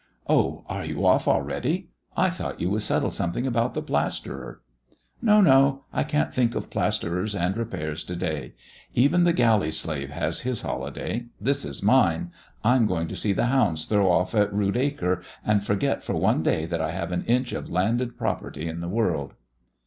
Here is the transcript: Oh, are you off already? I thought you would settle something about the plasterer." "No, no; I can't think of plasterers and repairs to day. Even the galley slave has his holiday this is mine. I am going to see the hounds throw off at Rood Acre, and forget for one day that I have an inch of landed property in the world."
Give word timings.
Oh, 0.25 0.65
are 0.67 0.83
you 0.83 1.05
off 1.05 1.27
already? 1.27 1.89
I 2.17 2.31
thought 2.31 2.59
you 2.59 2.71
would 2.71 2.81
settle 2.81 3.11
something 3.11 3.45
about 3.45 3.75
the 3.75 3.83
plasterer." 3.83 4.61
"No, 5.21 5.41
no; 5.41 5.83
I 5.93 6.01
can't 6.03 6.33
think 6.33 6.55
of 6.55 6.71
plasterers 6.71 7.35
and 7.35 7.55
repairs 7.55 8.03
to 8.05 8.15
day. 8.15 8.55
Even 8.95 9.25
the 9.25 9.31
galley 9.31 9.69
slave 9.69 10.09
has 10.09 10.39
his 10.41 10.63
holiday 10.63 11.27
this 11.39 11.63
is 11.65 11.83
mine. 11.83 12.31
I 12.63 12.77
am 12.77 12.87
going 12.87 13.07
to 13.09 13.15
see 13.15 13.31
the 13.31 13.45
hounds 13.45 13.85
throw 13.85 14.11
off 14.11 14.33
at 14.33 14.51
Rood 14.51 14.75
Acre, 14.75 15.21
and 15.45 15.63
forget 15.63 16.03
for 16.03 16.15
one 16.15 16.41
day 16.41 16.65
that 16.65 16.81
I 16.81 16.89
have 16.89 17.11
an 17.11 17.23
inch 17.25 17.51
of 17.53 17.69
landed 17.69 18.17
property 18.17 18.67
in 18.67 18.81
the 18.81 18.89
world." 18.89 19.35